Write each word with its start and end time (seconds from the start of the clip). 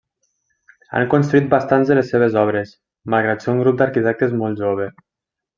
Han 0.99 1.05
construït 1.11 1.51
bastants 1.51 1.91
de 1.93 1.97
les 1.99 2.09
seves 2.15 2.39
obres, 2.45 2.73
malgrat 3.15 3.47
ser 3.47 3.55
un 3.57 3.63
grup 3.67 3.81
d'arquitectes 3.83 4.37
molt 4.43 4.65
jove. 4.67 4.93